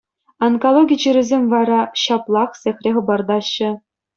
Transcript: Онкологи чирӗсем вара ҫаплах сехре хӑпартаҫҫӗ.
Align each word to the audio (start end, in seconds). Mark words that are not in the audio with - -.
Онкологи 0.45 0.95
чирӗсем 1.03 1.43
вара 1.53 1.79
ҫаплах 2.05 2.51
сехре 2.63 2.91
хӑпартаҫҫӗ. 2.97 3.69